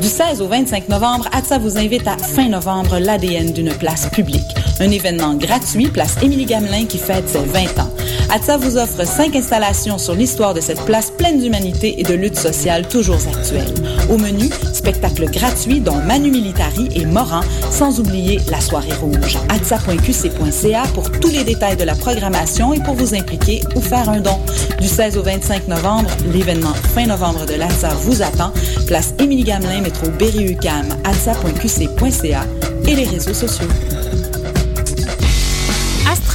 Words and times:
Du 0.00 0.08
16 0.08 0.40
au 0.40 0.46
25 0.46 0.88
novembre, 0.88 1.26
ATSA 1.32 1.58
vous 1.58 1.76
invite 1.76 2.06
à 2.06 2.16
fin 2.16 2.48
novembre 2.48 2.98
l'ADN 2.98 3.52
d'une 3.52 3.74
place 3.76 4.08
publique. 4.08 4.65
Un 4.78 4.90
événement 4.90 5.34
gratuit, 5.34 5.88
place 5.88 6.16
Émilie 6.22 6.44
Gamelin 6.44 6.84
qui 6.84 6.98
fête 6.98 7.28
ses 7.28 7.38
20 7.38 7.78
ans. 7.78 7.90
ATSA 8.28 8.56
vous 8.58 8.76
offre 8.76 9.06
cinq 9.06 9.34
installations 9.34 9.98
sur 9.98 10.14
l'histoire 10.14 10.52
de 10.52 10.60
cette 10.60 10.84
place 10.84 11.10
pleine 11.10 11.40
d'humanité 11.40 11.98
et 11.98 12.02
de 12.02 12.12
lutte 12.12 12.38
sociale 12.38 12.86
toujours 12.86 13.20
actuelle. 13.34 13.72
Au 14.10 14.18
menu, 14.18 14.50
spectacles 14.74 15.30
gratuits 15.30 15.80
dont 15.80 15.96
Manu 15.96 16.30
Militari 16.30 16.88
et 16.94 17.06
Moran, 17.06 17.40
sans 17.70 18.00
oublier 18.00 18.40
la 18.50 18.60
soirée 18.60 18.92
rouge. 18.94 19.38
atsa.qc.ca 19.48 20.82
pour 20.94 21.10
tous 21.10 21.30
les 21.30 21.44
détails 21.44 21.76
de 21.76 21.84
la 21.84 21.94
programmation 21.94 22.74
et 22.74 22.80
pour 22.80 22.94
vous 22.94 23.14
impliquer 23.14 23.62
ou 23.74 23.80
faire 23.80 24.10
un 24.10 24.20
don. 24.20 24.38
Du 24.80 24.88
16 24.88 25.16
au 25.16 25.22
25 25.22 25.68
novembre, 25.68 26.10
l'événement 26.32 26.74
fin 26.94 27.06
novembre 27.06 27.46
de 27.46 27.54
l'ATSA 27.54 27.94
vous 28.02 28.22
attend. 28.22 28.52
Place 28.86 29.14
Émilie 29.18 29.44
Gamelin, 29.44 29.80
métro 29.80 30.08
Berry-UQAM, 30.10 30.88
atsa.qc.ca 31.04 32.44
et 32.86 32.94
les 32.94 33.04
réseaux 33.04 33.34
sociaux. 33.34 33.68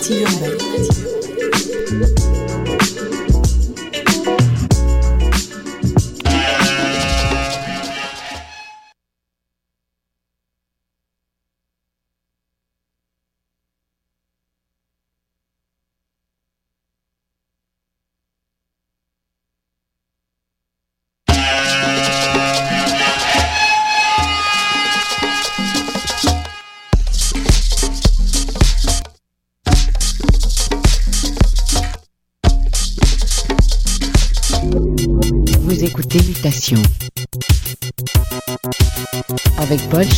Native 0.00 0.40
Urbaine. 0.40 0.99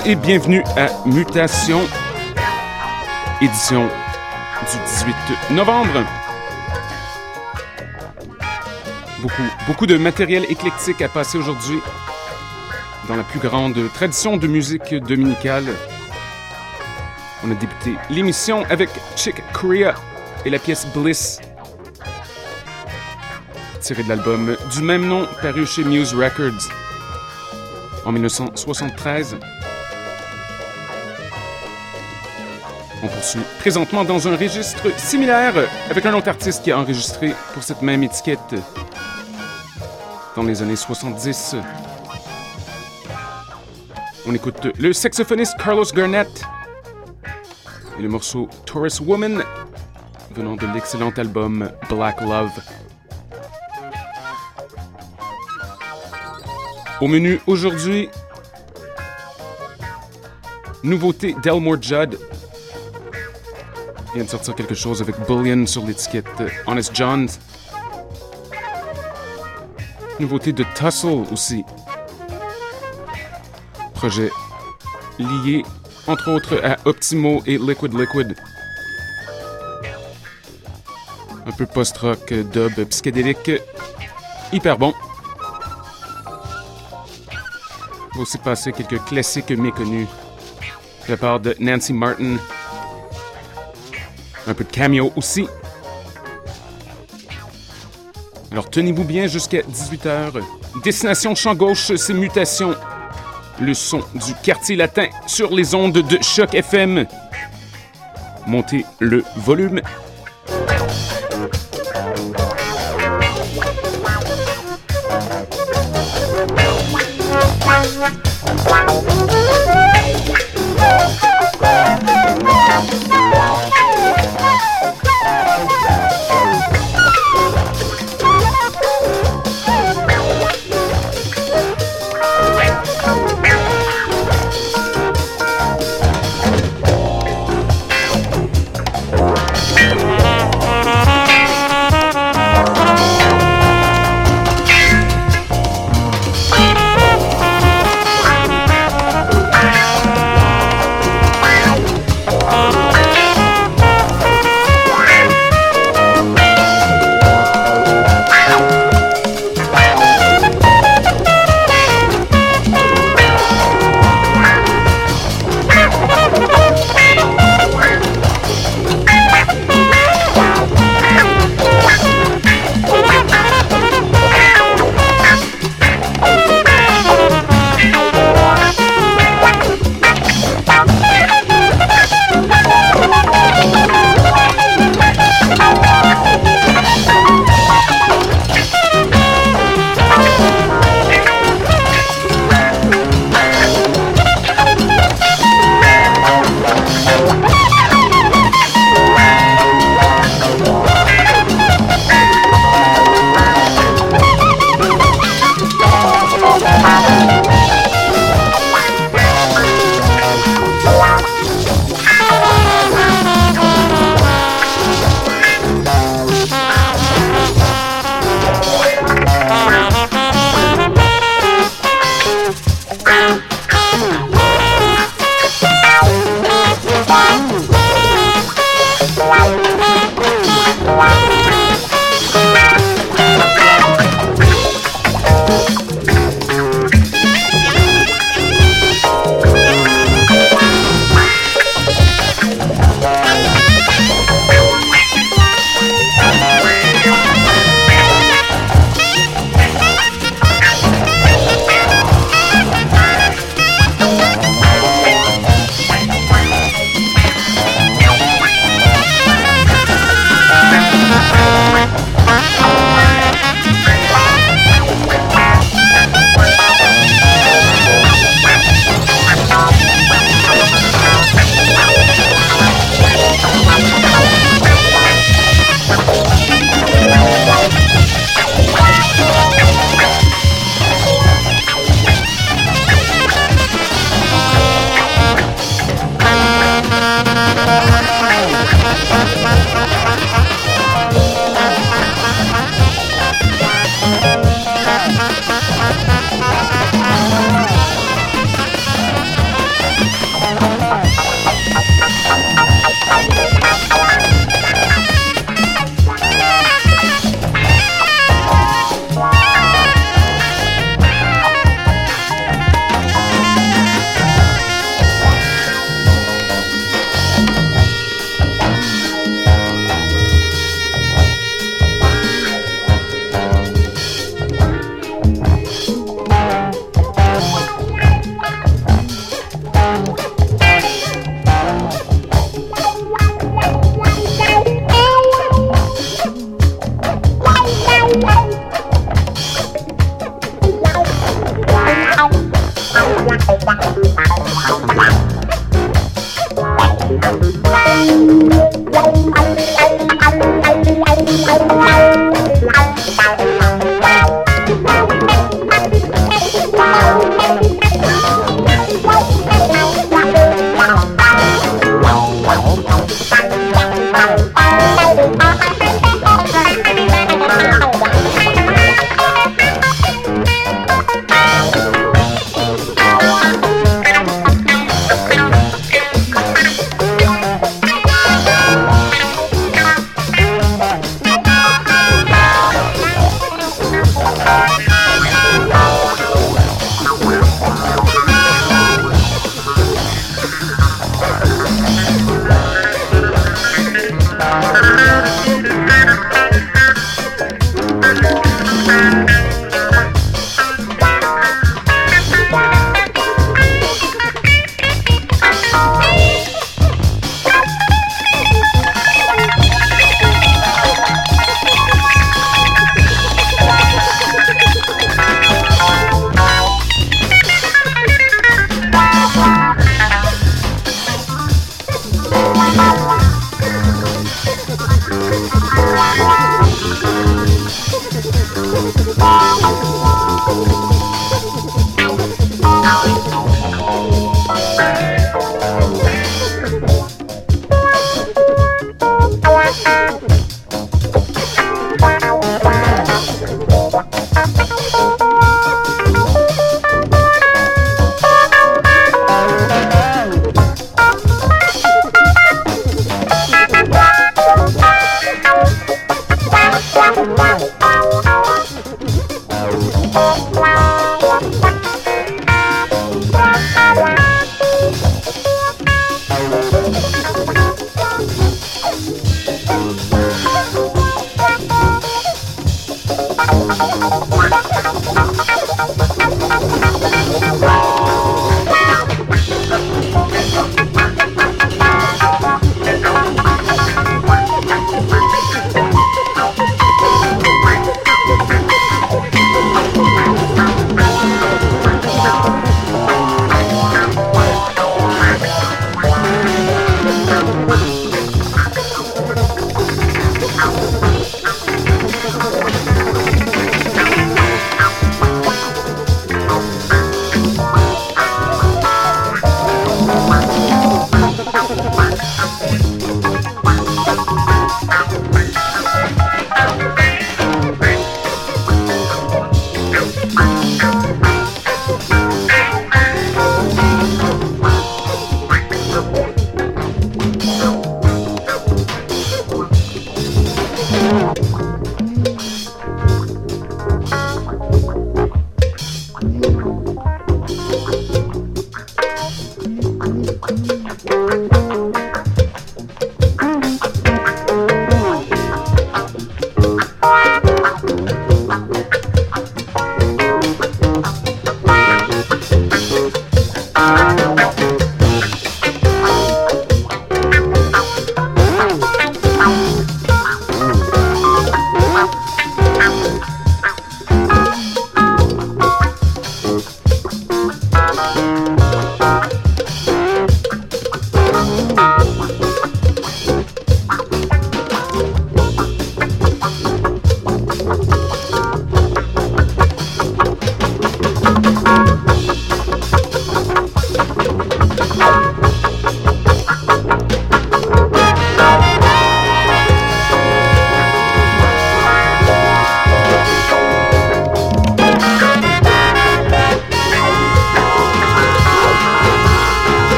Et 0.00 0.14
bienvenue 0.14 0.62
à 0.76 0.88
Mutation, 1.06 1.80
édition 3.42 3.88
du 4.70 4.78
18 4.86 5.50
novembre. 5.50 6.04
Beaucoup, 9.20 9.42
beaucoup 9.66 9.86
de 9.86 9.98
matériel 9.98 10.44
éclectique 10.48 11.02
à 11.02 11.08
passer 11.08 11.36
aujourd'hui 11.36 11.78
dans 13.08 13.16
la 13.16 13.22
plus 13.22 13.38
grande 13.38 13.76
tradition 13.92 14.38
de 14.38 14.46
musique 14.46 14.94
dominicale. 14.94 15.66
On 17.44 17.50
a 17.50 17.54
débuté 17.54 17.96
l'émission 18.08 18.64
avec 18.70 18.88
Chick 19.16 19.42
Korea 19.52 19.94
et 20.46 20.50
la 20.50 20.58
pièce 20.58 20.86
Bliss, 20.94 21.40
tirée 23.80 24.04
de 24.04 24.08
l'album 24.08 24.56
du 24.72 24.80
même 24.80 25.06
nom 25.06 25.26
paru 25.42 25.66
chez 25.66 25.84
Muse 25.84 26.14
Records 26.14 26.70
en 28.06 28.12
1973. 28.12 29.36
Présentement 33.60 34.04
dans 34.04 34.26
un 34.26 34.36
registre 34.36 34.98
similaire 34.98 35.54
avec 35.88 36.04
un 36.06 36.14
autre 36.14 36.28
artiste 36.28 36.64
qui 36.64 36.72
a 36.72 36.78
enregistré 36.78 37.32
pour 37.54 37.62
cette 37.62 37.80
même 37.80 38.02
étiquette 38.02 38.40
dans 40.34 40.42
les 40.42 40.60
années 40.60 40.74
70. 40.74 41.56
On 44.26 44.34
écoute 44.34 44.66
le 44.76 44.92
saxophoniste 44.92 45.56
Carlos 45.56 45.84
Garnett 45.94 46.42
et 47.96 48.02
le 48.02 48.08
morceau 48.08 48.48
Taurus 48.66 48.98
Woman 48.98 49.44
venant 50.34 50.56
de 50.56 50.66
l'excellent 50.74 51.12
album 51.16 51.70
Black 51.88 52.20
Love. 52.22 52.60
Au 57.00 57.06
menu 57.06 57.40
aujourd'hui, 57.46 58.08
nouveauté 60.82 61.36
Delmore 61.40 61.80
Judd. 61.80 62.18
Vient 64.14 64.24
de 64.24 64.28
sortir 64.28 64.54
quelque 64.54 64.74
chose 64.74 65.00
avec 65.00 65.18
Bullion 65.26 65.66
sur 65.66 65.86
l'étiquette 65.86 66.26
Honest 66.66 66.94
John's. 66.94 67.38
Nouveauté 70.20 70.52
de 70.52 70.64
Tussle 70.74 71.24
aussi. 71.32 71.64
Projet 73.94 74.30
lié 75.18 75.62
entre 76.06 76.30
autres 76.30 76.60
à 76.62 76.76
Optimo 76.84 77.42
et 77.46 77.56
Liquid 77.56 77.98
Liquid. 77.98 78.36
Un 81.46 81.52
peu 81.52 81.66
post-rock, 81.66 82.32
dub, 82.32 82.84
psychédélique. 82.90 83.50
Hyper 84.52 84.76
bon. 84.76 84.92
On 88.12 88.16
va 88.16 88.22
aussi 88.22 88.36
passer 88.38 88.72
quelques 88.72 89.02
classiques 89.04 89.50
méconnus 89.52 90.06
de 91.06 91.10
la 91.10 91.16
part 91.16 91.40
de 91.40 91.56
Nancy 91.58 91.94
Martin. 91.94 92.36
Un 94.46 94.54
peu 94.54 94.64
de 94.64 94.70
cameo 94.70 95.12
aussi. 95.16 95.46
Alors 98.50 98.68
tenez-vous 98.68 99.04
bien 99.04 99.26
jusqu'à 99.26 99.60
18h. 99.60 100.42
Destination 100.84 101.34
Champ 101.34 101.54
Gauche, 101.54 101.92
c'est 101.96 102.14
Mutation. 102.14 102.74
Le 103.60 103.74
son 103.74 104.00
du 104.14 104.34
quartier 104.42 104.76
latin 104.76 105.06
sur 105.26 105.54
les 105.54 105.74
ondes 105.74 105.92
de 105.92 106.18
Choc 106.22 106.54
FM. 106.54 107.06
Montez 108.46 108.84
le 108.98 109.24
volume. 109.36 109.80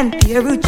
and 0.00 0.18
theory 0.22 0.59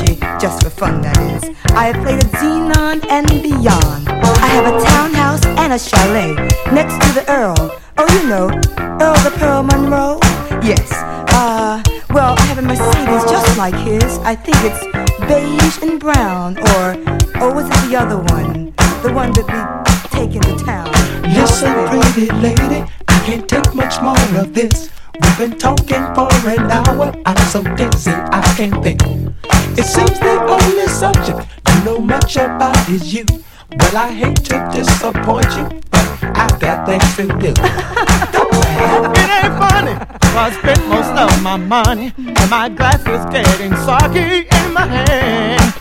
money, 41.72 42.12
and 42.18 42.50
my 42.50 42.68
glass 42.68 43.00
is 43.00 43.24
getting 43.32 43.74
soggy 43.76 44.46
in 44.58 44.66
my 44.74 44.84
hand. 44.84 45.72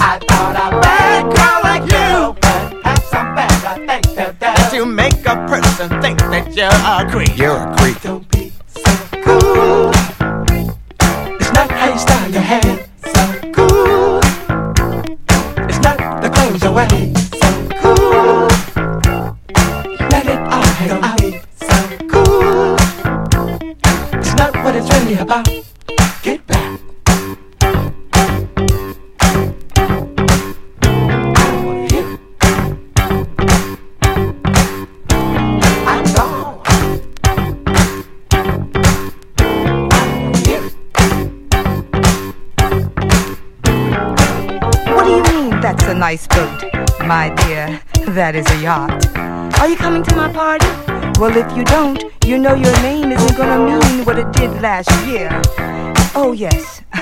I 0.00 0.18
thought 0.28 0.56
a 0.56 0.80
bad 0.80 1.24
girl 1.36 1.58
like 1.68 1.84
you 1.92 2.18
would 2.40 2.84
have 2.86 3.02
some 3.04 3.34
better 3.34 3.86
things 3.86 4.14
to 4.16 4.32
do. 4.32 4.38
That 4.40 4.72
you 4.72 4.86
make 4.86 5.26
a 5.26 5.36
person 5.46 5.88
think 6.00 6.20
that 6.32 6.56
you're 6.56 6.72
a 6.72 7.10
creep. 7.12 7.36
You're 7.36 7.58
a 7.58 7.76
creep. 7.76 8.25
Well, 51.18 51.34
if 51.34 51.56
you 51.56 51.64
don't, 51.64 52.04
you 52.26 52.36
know 52.36 52.54
your 52.54 52.74
name 52.82 53.10
isn't 53.10 53.38
gonna 53.38 53.58
mean 53.64 54.04
what 54.04 54.18
it 54.18 54.30
did 54.34 54.50
last 54.60 54.90
year. 55.06 55.30
Oh, 56.14 56.34
yes, 56.36 56.82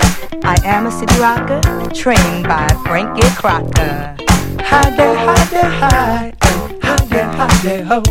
I 0.44 0.56
am 0.62 0.86
a 0.86 0.92
city 0.92 1.18
rocker, 1.18 1.60
trained 1.92 2.44
by 2.46 2.68
Frankie 2.86 3.28
Crocker. 3.34 4.16
Hi 4.60 4.90
there, 4.90 5.16
hi 5.16 5.44
there, 5.46 5.70
hi. 5.70 6.32
Hi 6.82 6.96
there, 7.06 7.26
hi 7.26 7.58
there, 7.64 7.84
ho. 7.84 8.02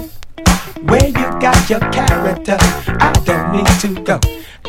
Where 0.83 1.07
you 1.07 1.39
got 1.39 1.69
your 1.69 1.79
character, 1.79 2.57
I 2.99 3.13
don't 3.23 3.53
need 3.53 3.67
to 3.79 4.03
go. 4.03 4.19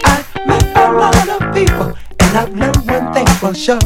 I 0.04 0.24
met 0.46 0.62
a 0.76 0.92
lot 0.92 1.28
of 1.28 1.52
people, 1.52 1.98
and 2.20 2.38
I've 2.38 2.54
learned 2.54 2.88
one 2.88 3.12
thing 3.12 3.26
for 3.42 3.52
sure. 3.52 3.80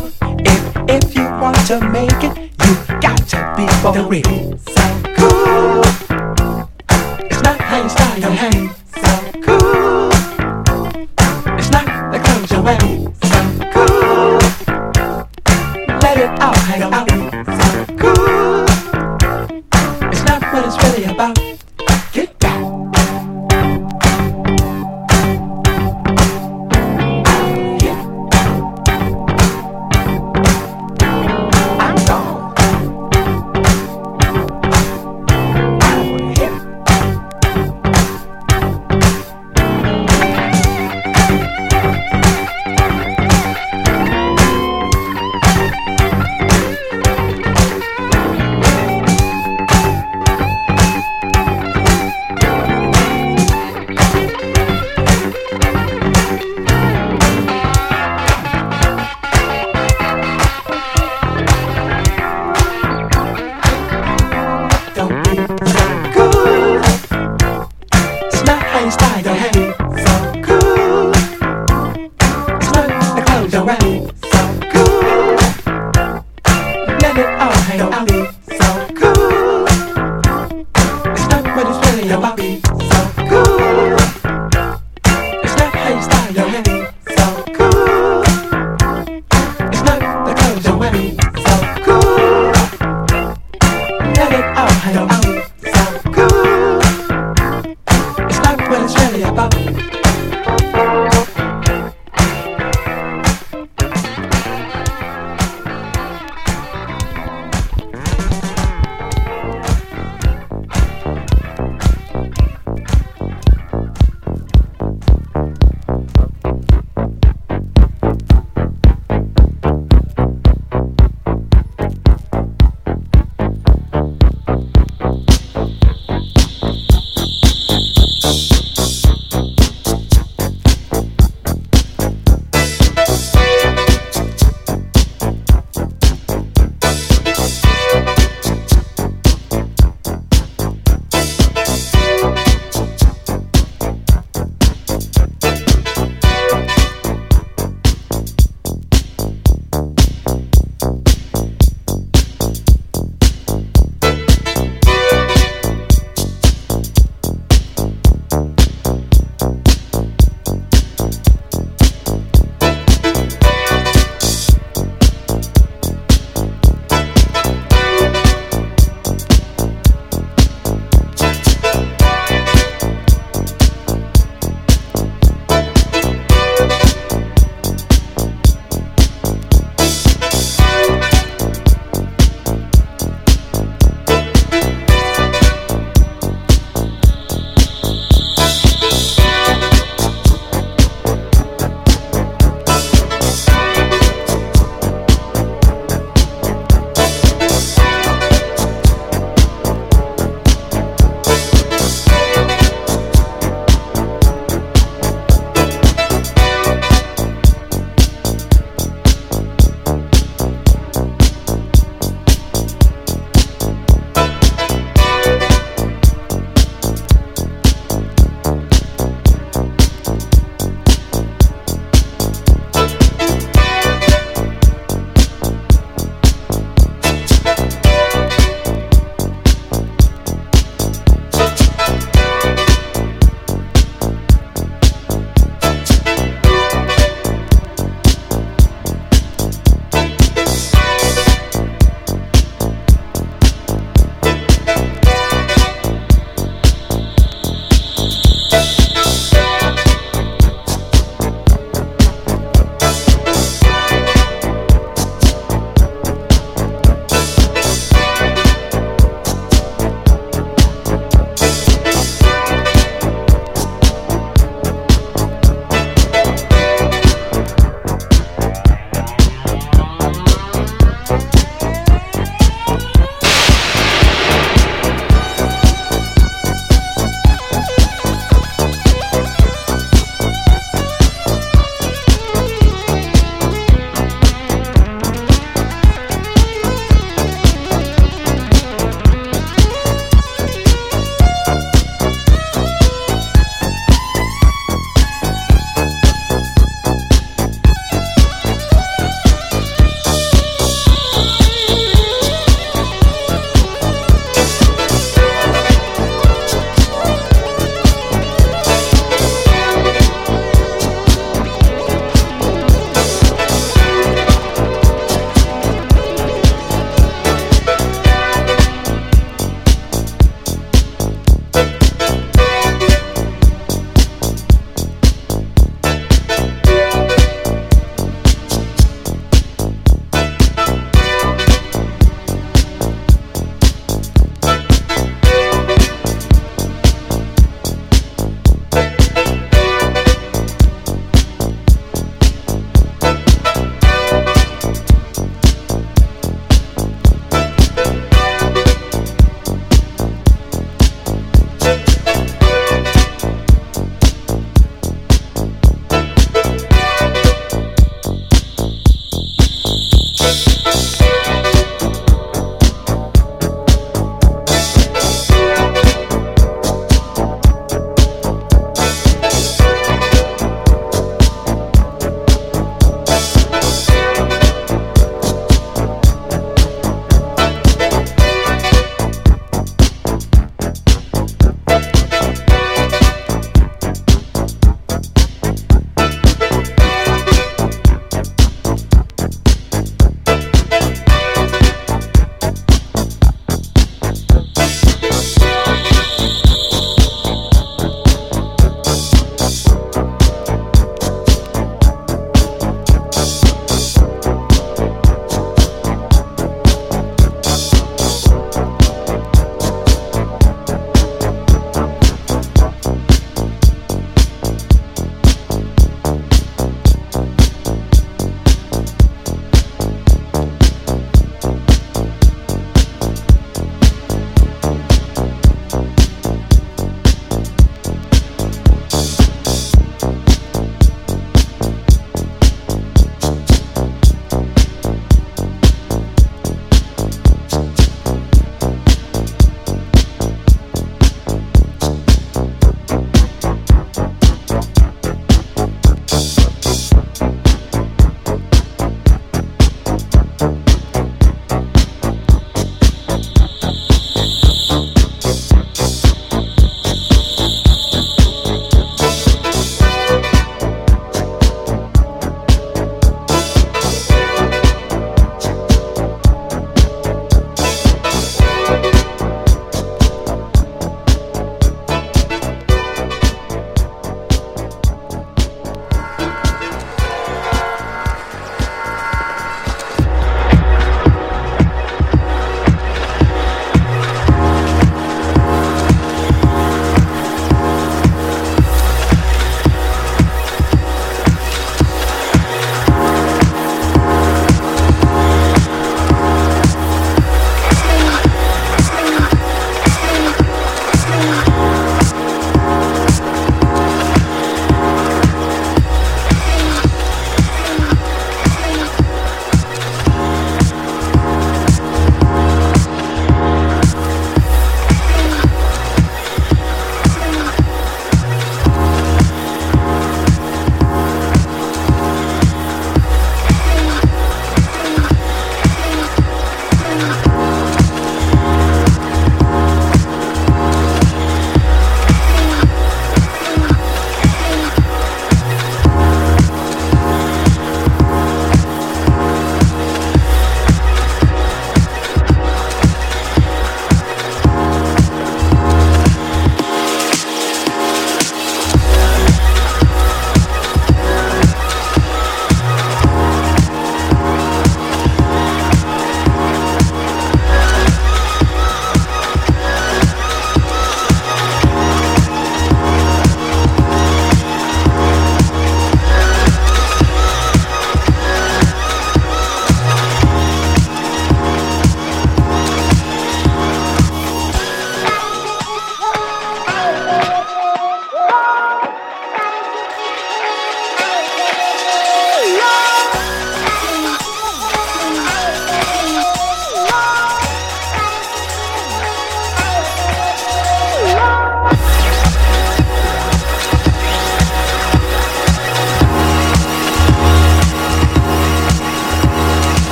If 0.44 0.76
if 0.86 1.16
you 1.16 1.24
want 1.40 1.56
to 1.68 1.80
make 1.88 2.22
it, 2.22 2.52
you 2.66 3.00
got 3.00 3.26
to 3.32 3.54
be 3.56 3.66
for 3.80 4.06
real. 4.06 4.58
So 4.58 5.02
cool. 5.16 5.97
Style 7.86 8.18
your 8.18 8.30
hands 8.30 8.72
are 9.04 9.32
cool. 9.40 10.10
It's 11.58 11.70
not 11.70 12.10
the 12.10 12.18
comes 12.18 12.50
you 12.50 12.60
wear. 12.60 13.07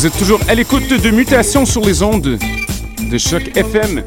Vous 0.00 0.06
êtes 0.06 0.16
toujours 0.16 0.40
à 0.48 0.54
l'écoute 0.54 0.88
de 0.88 1.10
Mutations 1.10 1.66
sur 1.66 1.84
les 1.84 2.02
ondes 2.02 2.38
de 3.10 3.18
Choc 3.18 3.54
FM. 3.54 4.02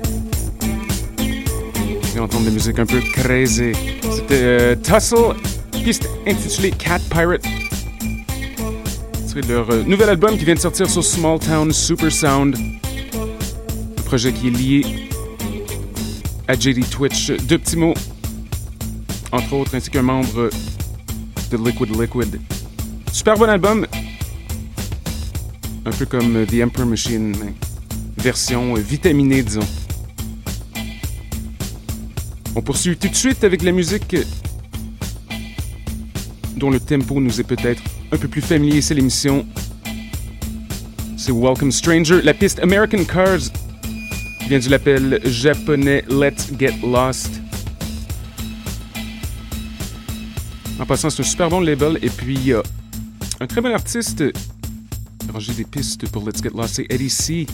Vous 2.16 2.20
entendre 2.20 2.46
des 2.46 2.50
musiques 2.50 2.80
un 2.80 2.86
peu 2.88 3.00
crazy. 3.00 3.74
C'était 4.10 4.42
euh, 4.42 4.76
Tussle, 4.76 5.36
piste 5.84 6.10
intitulée 6.26 6.72
Cat 6.72 6.98
Pirate. 7.12 7.46
C'est 9.28 9.48
leur 9.48 9.70
euh, 9.70 9.84
nouvel 9.84 10.10
album 10.10 10.36
qui 10.36 10.46
vient 10.46 10.56
de 10.56 10.60
sortir 10.60 10.90
sur 10.90 11.04
Small 11.04 11.38
Town 11.38 11.72
Super 11.72 12.12
Sound. 12.12 12.58
Un 12.58 14.02
projet 14.02 14.34
qui 14.34 14.48
est 14.48 14.50
lié 14.50 15.08
à 16.48 16.56
JD 16.56 16.90
Twitch 16.90 17.30
d'Optimo, 17.44 17.94
entre 19.32 19.54
autres, 19.54 19.76
ainsi 19.76 19.92
qu'un 19.92 20.02
membre 20.02 20.50
de 21.52 21.58
Liquid 21.58 22.02
Liquid. 22.02 22.40
Super 23.12 23.38
bon 23.38 23.48
album, 23.48 23.86
un 25.86 25.92
peu 25.92 26.06
comme 26.06 26.46
The 26.46 26.64
Emperor 26.64 26.88
Machine, 26.88 27.36
version 28.18 28.74
vitaminée, 28.76 29.44
disons. 29.44 29.68
On 32.56 32.62
poursuit 32.62 32.96
tout 32.96 33.10
de 33.10 33.16
suite 33.16 33.44
avec 33.44 33.64
la 33.64 33.72
musique 33.72 34.16
dont 36.56 36.70
le 36.70 36.80
tempo 36.80 37.20
nous 37.20 37.42
est 37.42 37.44
peut-être 37.44 37.82
un 38.12 38.18
peu 38.18 38.28
plus 38.28 38.42
familier, 38.42 38.82
c'est 38.82 38.94
l'émission. 38.94 39.46
C'est 41.18 41.32
Welcome 41.32 41.72
Stranger, 41.72 42.22
la 42.22 42.34
piste 42.34 42.60
American 42.60 43.04
Cars 43.04 43.52
vient 44.48 44.60
du 44.60 44.70
label 44.70 45.20
japonais 45.26 46.04
Let's 46.10 46.52
Get 46.58 46.76
Lost. 46.84 47.42
En 50.80 50.86
passant, 50.86 51.10
c'est 51.10 51.22
un 51.22 51.26
super 51.26 51.50
bon 51.50 51.62
label 51.62 51.98
et 52.02 52.10
puis 52.10 52.54
un 53.40 53.48
très 53.48 53.62
bon 53.62 53.74
artiste 53.74 54.24
j'ai 55.40 55.54
des 55.54 55.64
pistes 55.64 56.10
pour 56.10 56.28
Let's 56.28 56.42
Get 56.42 56.52
Lost. 56.56 56.76
C'est 56.76 56.86
Eddie 56.90 57.48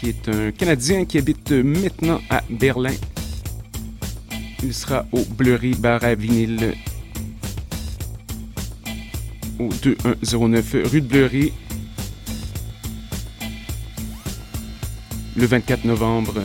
qui 0.00 0.08
est 0.08 0.28
un 0.28 0.50
Canadien 0.50 1.04
qui 1.04 1.18
habite 1.18 1.52
maintenant 1.52 2.20
à 2.30 2.42
Berlin. 2.50 2.94
Il 4.62 4.72
sera 4.72 5.06
au 5.12 5.24
Bleury 5.24 5.74
Bar 5.74 6.02
à 6.04 6.14
Vinyle 6.14 6.74
au 9.58 9.68
2109 9.82 10.76
rue 10.90 11.00
de 11.00 11.06
Bleury 11.06 11.52
le 15.36 15.46
24 15.46 15.84
novembre. 15.84 16.44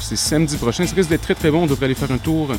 C'est 0.00 0.16
samedi 0.16 0.56
prochain. 0.58 0.86
Ça 0.86 0.94
risque 0.94 1.08
d'être 1.08 1.22
très 1.22 1.34
très 1.34 1.50
bon. 1.50 1.62
On 1.62 1.66
devrait 1.66 1.86
aller 1.86 1.94
faire 1.94 2.12
un 2.12 2.18
tour. 2.18 2.52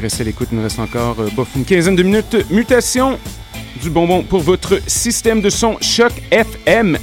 Restez 0.00 0.22
à 0.22 0.24
l'écoute, 0.24 0.48
il 0.50 0.56
nous 0.56 0.62
reste 0.62 0.78
encore 0.78 1.16
euh, 1.20 1.44
une 1.54 1.64
quinzaine 1.64 1.94
de 1.94 2.02
minutes. 2.02 2.36
Mutation 2.50 3.18
du 3.82 3.90
bonbon 3.90 4.22
pour 4.22 4.40
votre 4.40 4.80
système 4.88 5.42
de 5.42 5.50
son 5.50 5.76
Choc 5.82 6.12
FM. 6.30 6.96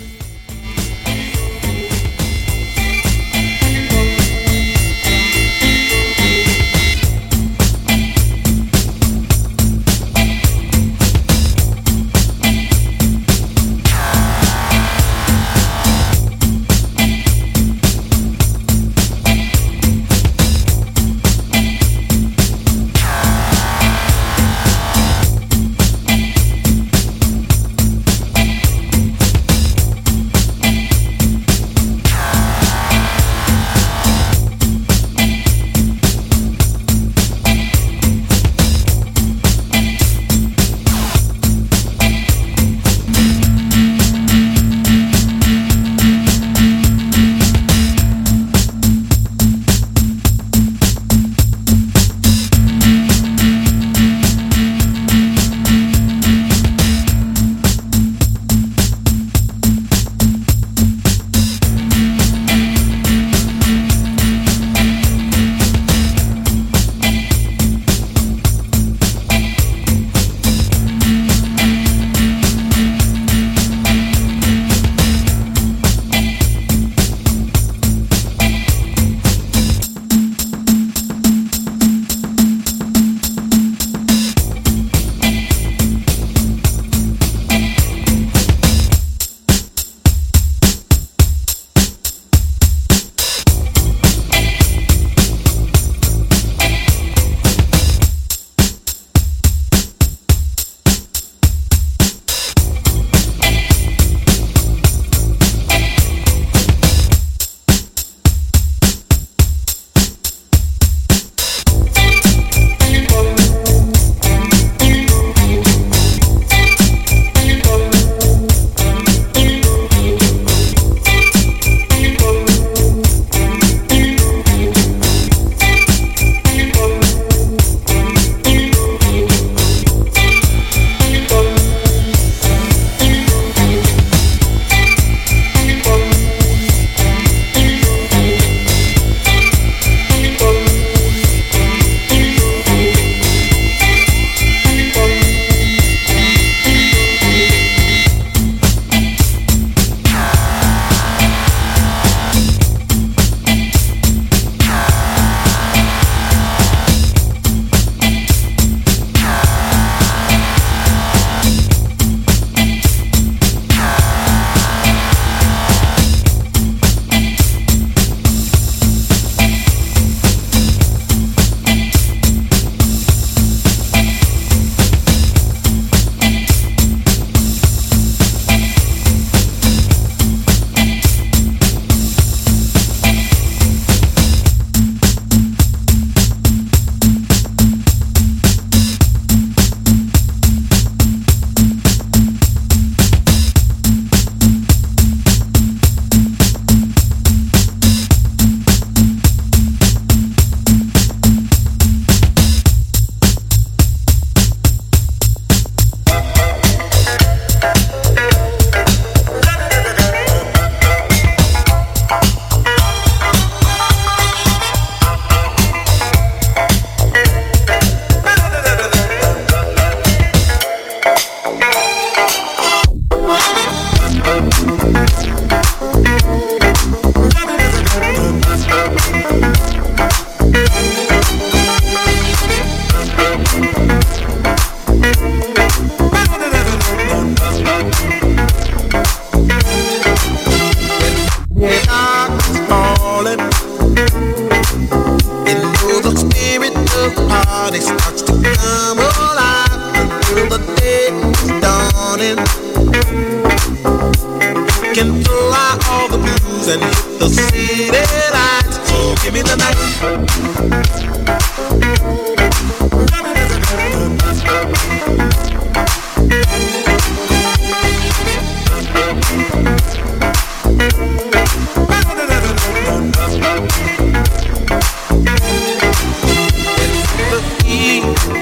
the 257.20 257.30
city 257.30 257.92
lights. 257.92 258.78
So 258.90 259.16
give 259.24 259.34
me 259.34 259.42
the 259.42 259.56
night. 259.58 259.78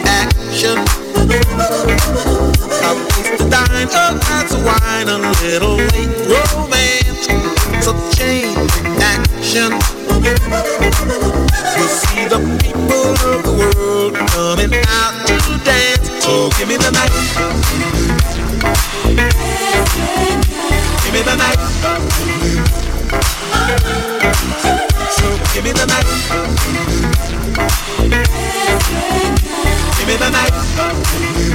Action. 0.08 0.78
I'll 2.84 3.00
taste 3.08 3.38
the 3.38 3.46
dime, 3.50 3.88
a 3.88 4.20
glass 4.20 4.54
of 4.54 4.62
wine, 4.66 5.10
a 5.10 5.18
little 5.42 5.76
late. 5.76 6.25
Oh, 30.78 31.55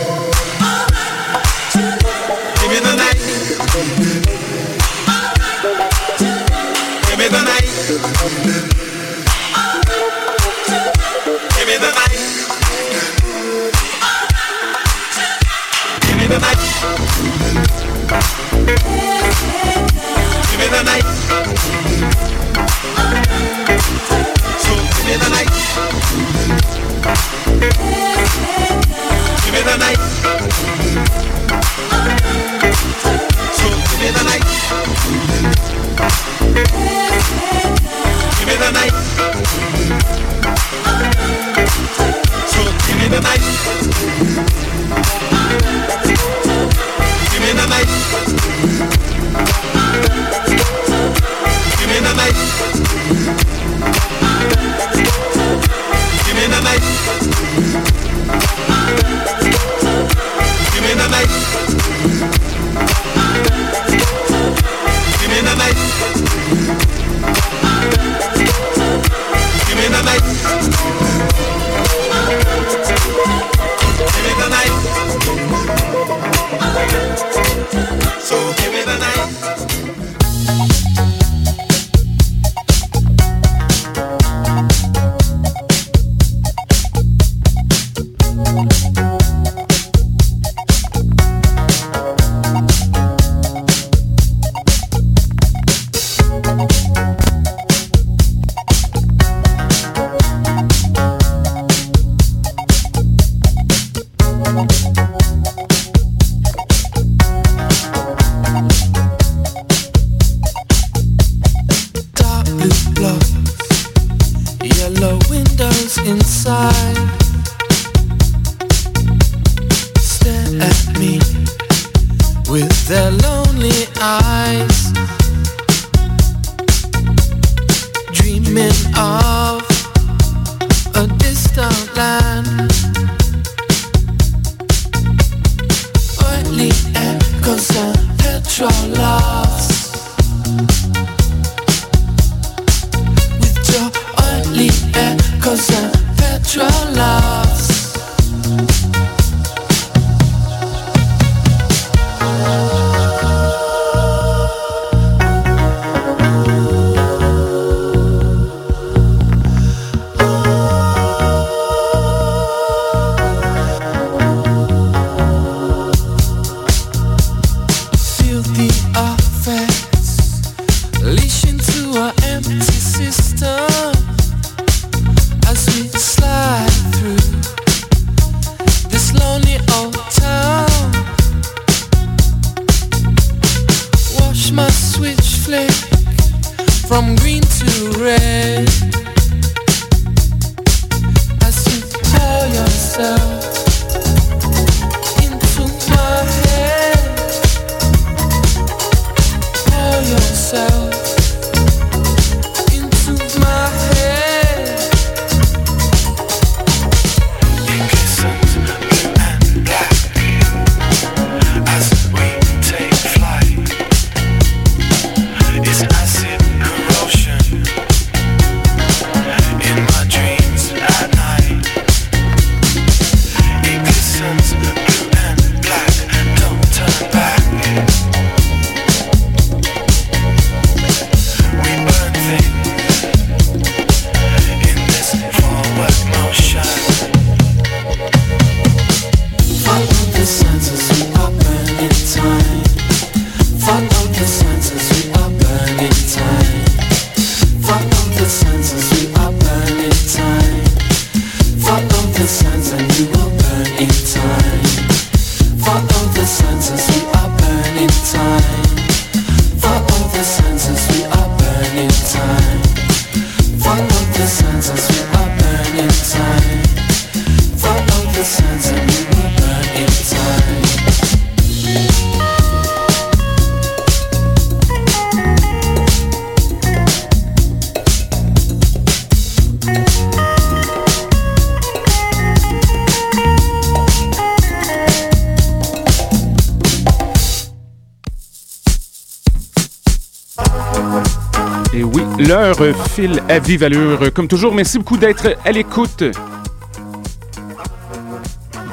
File 292.91 293.23
à 293.29 293.39
vive 293.39 293.63
allure. 293.63 294.11
Comme 294.13 294.27
toujours, 294.27 294.53
merci 294.53 294.77
beaucoup 294.77 294.97
d'être 294.97 295.37
à 295.45 295.51
l'écoute. 295.51 296.03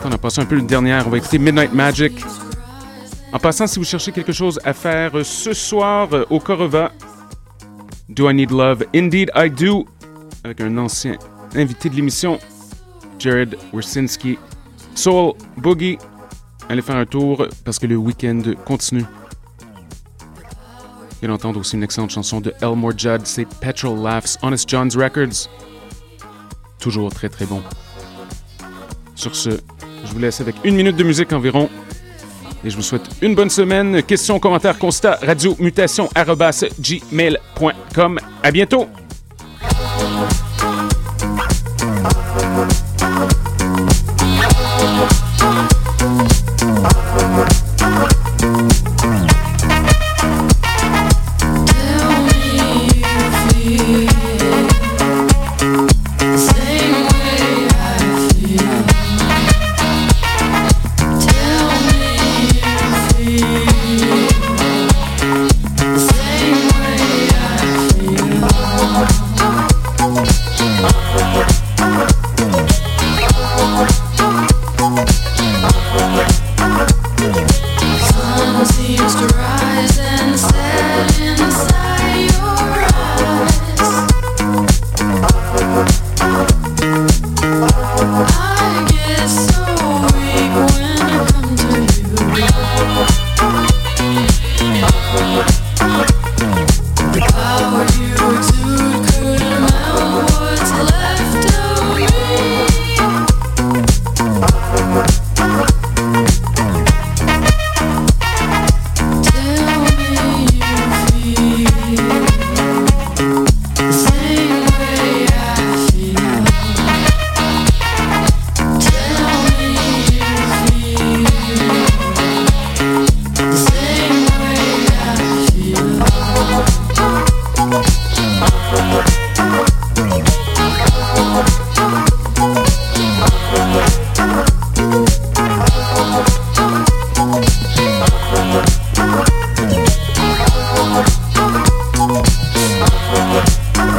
On 0.05 0.11
a 0.11 0.19
passé 0.19 0.41
un 0.41 0.45
peu 0.45 0.59
une 0.59 0.67
dernière. 0.67 1.07
On 1.07 1.11
va 1.11 1.19
écouter 1.19 1.39
Midnight 1.39 1.73
Magic. 1.73 2.25
En 3.33 3.39
passant, 3.39 3.69
si 3.69 3.79
vous 3.79 3.85
cherchez 3.85 4.11
quelque 4.11 4.33
chose 4.33 4.59
à 4.65 4.73
faire 4.73 5.13
ce 5.25 5.53
soir 5.53 6.09
au 6.31 6.41
Corova, 6.41 6.91
Do 8.09 8.29
I 8.29 8.35
Need 8.35 8.51
Love? 8.51 8.87
Indeed 8.93 9.31
I 9.37 9.51
Do, 9.51 9.87
avec 10.43 10.61
un 10.63 10.77
ancien 10.79 11.17
invité 11.55 11.89
de 11.89 11.95
l'émission, 11.95 12.41
Jared 13.21 13.57
Wersinski. 13.73 14.37
Soul 14.97 15.35
Boogie. 15.57 15.97
Allez 16.69 16.83
faire 16.83 16.97
un 16.97 17.07
tour 17.07 17.47
parce 17.65 17.79
que 17.79 17.87
le 17.87 17.97
week-end 17.97 18.43
continue. 18.65 19.05
Vous 21.21 21.25
allez 21.25 21.35
entendre 21.35 21.59
aussi 21.59 21.75
une 21.75 21.83
excellente 21.83 22.11
chanson 22.11 22.41
de 22.41 22.55
Elmore 22.61 22.97
Judd, 22.97 23.23
c'est 23.25 23.47
Petrol 23.61 24.01
Laughs, 24.01 24.39
Honest 24.43 24.69
John's 24.69 24.97
Records. 24.97 25.49
Toujours 26.79 27.13
très 27.13 27.29
très 27.29 27.45
bon. 27.45 27.61
Sur 29.17 29.35
ce, 29.35 29.51
je 30.05 30.13
vous 30.13 30.19
laisse 30.21 30.41
avec 30.41 30.55
une 30.63 30.77
minute 30.77 30.95
de 30.95 31.03
musique 31.03 31.33
environ. 31.33 31.69
Et 32.65 32.71
je 32.71 32.77
vous 32.77 32.83
souhaite 32.83 33.09
une 33.21 33.35
bonne 33.35 33.51
semaine. 33.51 34.03
Questions, 34.05 34.39
commentaires, 34.39 34.79
constats, 34.79 35.19
radio 35.23 35.57
mutation, 35.59 36.09
gmail.com. 36.81 38.19
À 38.43 38.51
bientôt! 38.53 38.89